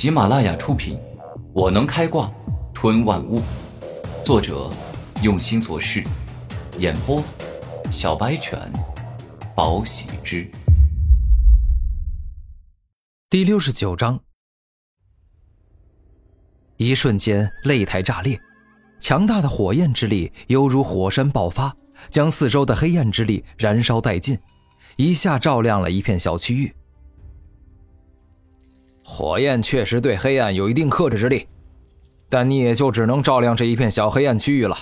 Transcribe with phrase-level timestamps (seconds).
[0.00, 0.96] 喜马拉雅出品，
[1.52, 2.32] 《我能开挂
[2.72, 3.38] 吞万物》，
[4.24, 4.70] 作者
[5.22, 6.02] 用心做事，
[6.78, 7.22] 演播
[7.92, 8.58] 小白犬，
[9.54, 10.50] 宝喜之。
[13.28, 14.18] 第六十九章，
[16.78, 18.40] 一瞬间擂台炸裂，
[19.00, 21.76] 强大的火焰之力犹如火山爆发，
[22.08, 24.38] 将四周的黑暗之力燃烧殆尽，
[24.96, 26.74] 一下照亮了一片小区域。
[29.12, 31.48] 火焰确实对黑暗有一定克制之力，
[32.28, 34.78] 但你也就只能照亮这一片小黑暗区域了。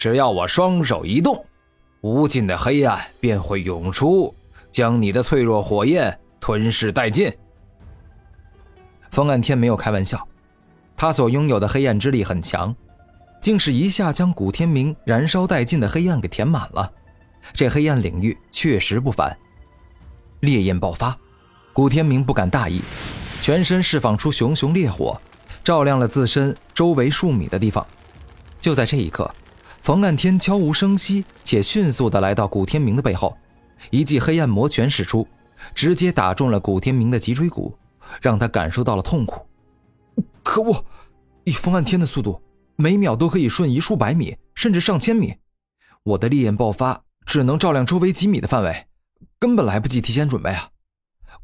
[0.00, 1.46] 只要我双手一动，
[2.00, 4.34] 无尽的黑暗便会涌出，
[4.68, 7.32] 将你的脆弱火焰吞噬殆尽。
[9.12, 10.26] 风暗天没有开玩笑，
[10.96, 12.74] 他所拥有的黑暗之力很强，
[13.40, 16.92] 竟是一下将古天明燃烧殆尽的黑暗给填满了。
[17.52, 19.34] 这黑暗领域确实不凡。
[20.40, 21.16] 烈焰爆发，
[21.72, 22.82] 古天明不敢大意。
[23.46, 25.16] 全身释放出熊熊烈火，
[25.62, 27.86] 照亮了自身周围数米的地方。
[28.60, 29.32] 就在这一刻，
[29.82, 33.38] 冯岸天悄无声息且迅速地来到古天明的背后，
[33.90, 35.24] 一记黑暗魔拳使出，
[35.76, 37.72] 直接打中了古天明的脊椎骨，
[38.20, 39.46] 让他感受到了痛苦。
[40.42, 40.84] 可恶！
[41.44, 42.42] 以冯岸天的速度，
[42.74, 45.32] 每秒都可以瞬移数百米，甚至上千米。
[46.02, 48.86] 我的烈焰爆发只能照亮周围几米的范围，
[49.38, 50.70] 根本来不及提前准备啊！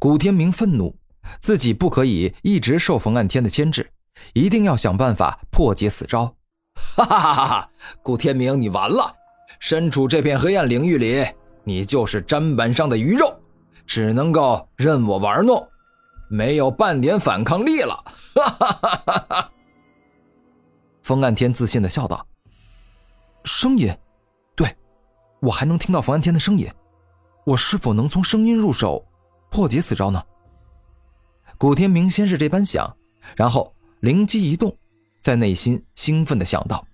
[0.00, 0.97] 古天明愤怒。
[1.41, 3.91] 自己不可以一直受冯岸天的牵制，
[4.33, 6.34] 一定要想办法破解死招。
[6.75, 7.70] 哈哈哈哈！
[8.03, 9.15] 顾天明，你完了！
[9.61, 11.25] 身处这片黑暗领域里，
[11.65, 13.33] 你就是砧板上的鱼肉，
[13.87, 15.69] 只能够任我玩弄，
[16.28, 17.95] 没有半点反抗力了。
[18.34, 19.50] 哈哈哈哈！
[21.03, 22.27] 冯岸天自信的笑道
[23.45, 23.95] ：“声音，
[24.56, 24.75] 对，
[25.41, 26.69] 我还能听到冯岸天的声音。
[27.45, 29.05] 我是否能从声音入手，
[29.50, 30.23] 破解死招呢？”
[31.63, 32.93] 古天明先是这般想，
[33.37, 34.77] 然后灵机一动，
[35.23, 36.85] 在内心兴奋地想到：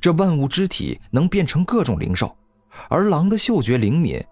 [0.00, 2.32] 这万物之体能变成各种灵兽，
[2.88, 4.24] 而狼的嗅觉灵敏，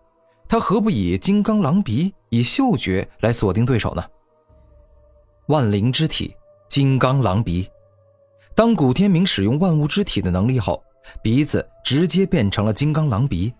[0.48, 4.04] 他何不以金刚狼鼻以嗅觉来锁定对手呢？
[5.48, 6.32] 万灵之体，
[6.68, 7.68] 金刚狼鼻。
[8.54, 10.80] 当古天明使用万物之体的能力后，
[11.20, 13.52] 鼻子直接变成了金刚狼鼻，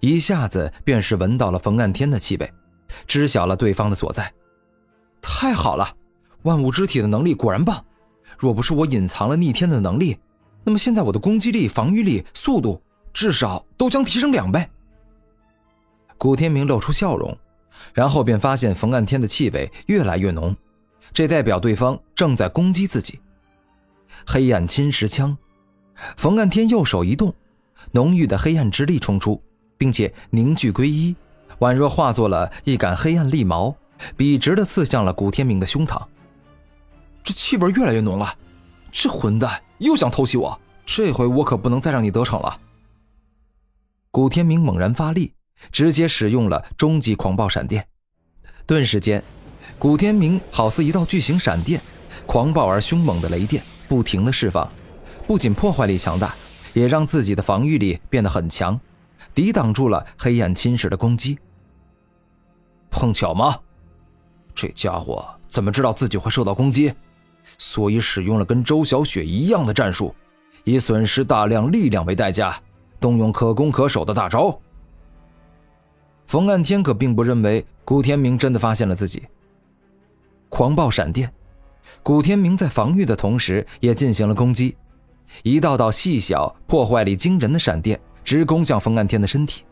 [0.00, 2.52] 一下子便是闻到了冯岸天的气味，
[3.06, 4.30] 知晓了对方的所在。
[5.28, 5.94] 太好了，
[6.42, 7.84] 万物之体的能力果然棒。
[8.38, 10.16] 若不是我隐藏了逆天的能力，
[10.62, 12.80] 那么现在我的攻击力、防御力、速度
[13.12, 14.66] 至少都将提升两倍。
[16.16, 17.36] 古天明露出笑容，
[17.92, 20.56] 然后便发现冯干天的气味越来越浓，
[21.12, 23.18] 这代表对方正在攻击自己。
[24.26, 25.36] 黑暗侵蚀枪，
[26.16, 27.34] 冯干天右手一动，
[27.90, 29.42] 浓郁的黑暗之力冲出，
[29.76, 31.14] 并且凝聚归一，
[31.58, 33.74] 宛若化作了一杆黑暗利矛。
[34.16, 36.02] 笔直的刺向了古天明的胸膛。
[37.24, 38.34] 这气味越来越浓了，
[38.92, 42.60] 这混蛋又想偷袭我，这回我可不能再让你得逞了。
[44.10, 45.32] 古天明猛然发力，
[45.72, 47.86] 直接使用了终极狂暴闪电。
[48.64, 49.22] 顿时间，
[49.78, 51.80] 古天明好似一道巨型闪电，
[52.26, 54.70] 狂暴而凶猛的雷电不停的释放，
[55.26, 56.34] 不仅破坏力强大，
[56.72, 58.80] 也让自己的防御力变得很强，
[59.34, 61.38] 抵挡住了黑暗侵蚀的攻击。
[62.90, 63.58] 碰巧吗？
[64.56, 66.92] 这家伙怎么知道自己会受到攻击？
[67.58, 70.14] 所以使用了跟周小雪一样的战术，
[70.64, 72.58] 以损失大量力量为代价，
[72.98, 74.58] 动用可攻可守的大招。
[76.26, 79.22] 冯岸天可并不认为古天明真的发现了自己。
[80.48, 81.32] 狂暴闪电，
[82.02, 84.76] 古天明在防御的同时也进行了攻击，
[85.42, 89.64] 一道道细小、破坏力惊人的闪电直攻向冯岸天的身体。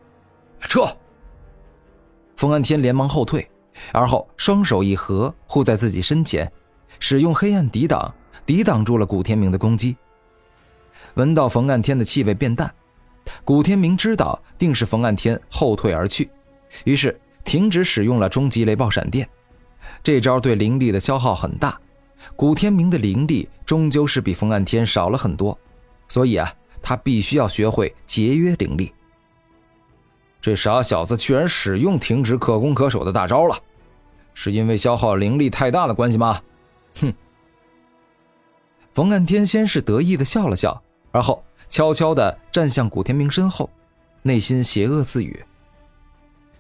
[0.60, 0.86] 撤！
[2.36, 3.48] 冯岸天连忙后退。
[3.92, 6.50] 而后双手一合，护在自己身前，
[6.98, 8.14] 使用黑暗抵挡，
[8.46, 9.96] 抵挡住了古天明的攻击。
[11.14, 12.72] 闻到冯岸天的气味变淡，
[13.44, 16.28] 古天明知道定是冯岸天后退而去，
[16.84, 19.28] 于是停止使用了终极雷暴闪电。
[20.02, 21.78] 这招对灵力的消耗很大，
[22.34, 25.56] 古天明的灵力终究是比冯岸天少了很多，
[26.08, 28.92] 所以啊，他必须要学会节约灵力。
[30.44, 33.58] 这傻小子居然使用停止可攻可守的大招了，
[34.34, 36.38] 是因为消耗灵力太大的关系吗？
[37.00, 37.14] 哼！
[38.92, 40.82] 冯岸天先是得意的笑了笑，
[41.12, 43.70] 而后悄悄的站向古天明身后，
[44.20, 45.42] 内心邪恶自语：“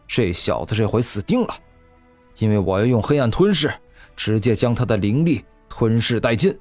[0.08, 1.54] 这小子这回死定了，
[2.38, 3.70] 因为我要用黑暗吞噬，
[4.16, 6.58] 直接将他的灵力吞噬殆尽。”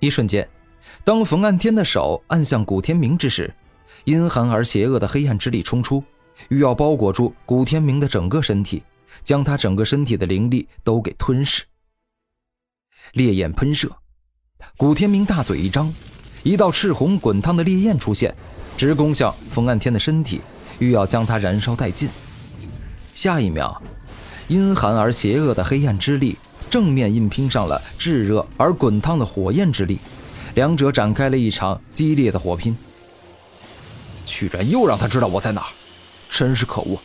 [0.00, 0.48] 一瞬间，
[1.04, 3.54] 当冯岸天的手按向古天明之时，
[4.04, 6.02] 阴寒而邪恶的黑暗之力冲出。
[6.48, 8.82] 欲要包裹住古天明的整个身体，
[9.24, 11.64] 将他整个身体的灵力都给吞噬。
[13.12, 13.90] 烈焰喷射。
[14.76, 15.92] 古天明大嘴一张，
[16.42, 18.34] 一道赤红滚烫的烈焰出现，
[18.76, 20.40] 直攻向冯岸天的身体，
[20.78, 22.08] 欲要将他燃烧殆尽。
[23.14, 23.80] 下一秒，
[24.48, 26.36] 阴寒而邪恶的黑暗之力
[26.70, 29.98] 正面硬拼上了炙热而滚烫的火焰之力，
[30.54, 32.76] 两者展开了一场激烈的火拼。
[34.24, 35.68] 居然又让他知道我在哪儿，
[36.30, 36.98] 真是可恶！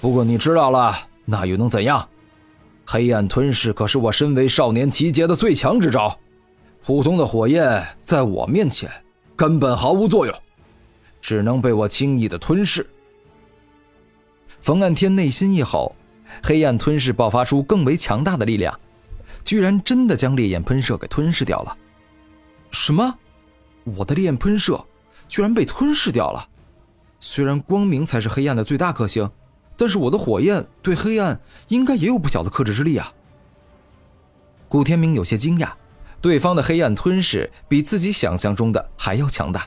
[0.00, 0.94] 不过你知道了，
[1.24, 2.08] 那又能怎样？
[2.84, 6.18] 黑暗吞噬可是我身为少年奇杰的最强之招，
[6.82, 8.90] 普通的火焰在我面前
[9.34, 10.34] 根本毫无作用，
[11.22, 12.86] 只能被我轻易的吞噬。
[14.60, 15.96] 冯岸天内心一吼，
[16.42, 18.78] 黑暗吞噬爆发出更为强大的力量，
[19.44, 21.76] 居然真的将烈焰喷射给吞噬掉了。
[22.70, 23.14] 什么？
[23.84, 24.82] 我的烈焰喷射
[25.28, 26.48] 居然被吞噬掉了？
[27.26, 29.30] 虽然光明才是黑暗的最大克星。
[29.76, 33.12] 但是我的火焰对黑暗应该也有不小的克制之力啊！
[34.68, 35.72] 古天明有些惊讶，
[36.20, 39.66] 对方的黑暗吞噬比自己想象中的还要强大。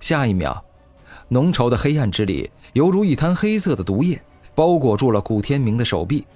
[0.00, 0.62] 下一秒，
[1.28, 4.20] 浓稠的黑暗之力犹如一滩黑色的毒液，
[4.54, 6.26] 包裹住了古天明的手臂，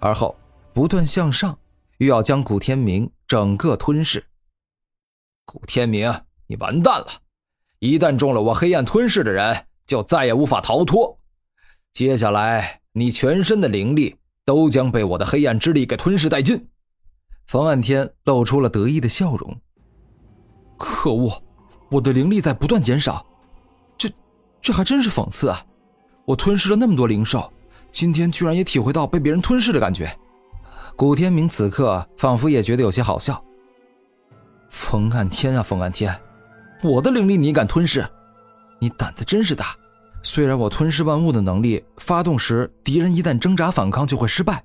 [0.00, 0.34] 而后
[0.72, 1.56] 不断向上，
[1.98, 4.24] 又要将古天明整个吞噬。
[5.44, 6.12] 古天明，
[6.48, 7.06] 你完蛋了！
[7.78, 11.18] 一旦中了我黑暗吞噬的人，就再也无法逃脱。
[11.92, 14.14] 接下来，你全身的灵力
[14.44, 16.68] 都将被我的黑暗之力给吞噬殆尽。
[17.46, 19.60] 冯岸天露出了得意的笑容。
[20.76, 21.42] 可恶，
[21.90, 23.26] 我的灵力在不断减少，
[23.96, 24.08] 这，
[24.60, 25.64] 这还真是讽刺啊！
[26.26, 27.50] 我吞噬了那么多灵兽，
[27.90, 30.14] 今天居然也体会到被别人吞噬的感觉。
[30.94, 33.42] 古天明此刻仿佛也觉得有些好笑。
[34.68, 36.14] 冯岸天啊，冯岸天，
[36.84, 38.06] 我的灵力你敢吞噬？
[38.78, 39.76] 你胆子真是大！
[40.22, 44.62] 虽然我吞噬万物的能力发动时，敌人一旦挣扎反抗就会失败，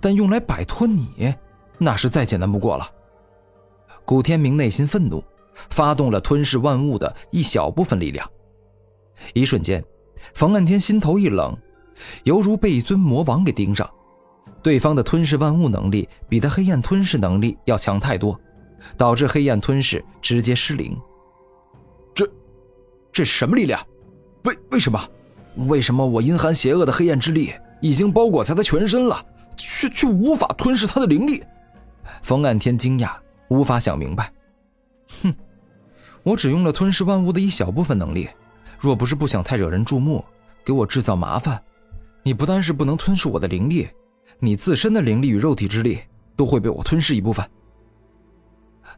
[0.00, 1.34] 但用来摆脱你，
[1.76, 2.90] 那是再简单不过了。
[4.04, 5.22] 古天明内心愤怒，
[5.70, 8.28] 发动了吞噬万物的一小部分力量。
[9.34, 9.84] 一瞬间，
[10.34, 11.56] 冯岸天心头一冷，
[12.24, 13.88] 犹如被一尊魔王给盯上。
[14.62, 18.38] 对方的吞噬万物能力比他黑暗吞噬能力要强太多，
[18.96, 20.98] 导致黑暗吞噬直接失灵。
[23.18, 23.84] 这，什么力量？
[24.44, 25.08] 为为什么？
[25.66, 29.26] 为什么我阴寒邪恶的黑暗之力已经包裹在他全身了，
[29.56, 31.42] 却却无法吞噬他的灵力？
[32.22, 33.16] 冯岸天惊讶，
[33.48, 34.32] 无法想明白。
[35.20, 35.34] 哼，
[36.22, 38.28] 我只用了吞噬万物的一小部分能力，
[38.78, 40.24] 若不是不想太惹人注目，
[40.64, 41.60] 给我制造麻烦，
[42.22, 43.88] 你不单是不能吞噬我的灵力，
[44.38, 45.98] 你自身的灵力与肉体之力
[46.36, 47.44] 都会被我吞噬一部分。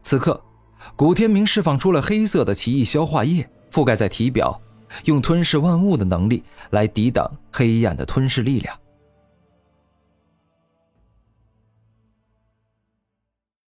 [0.03, 0.39] 此刻，
[0.95, 4.59] 古天明释放出了黑色的奇异消化液，覆盖在体表。
[5.05, 8.77] 用吞噬万物的能力来抵挡黑暗的吞噬力量。